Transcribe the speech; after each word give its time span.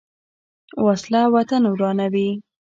وسله 0.85 1.21
وطن 1.35 1.61
ورانوي 1.71 2.29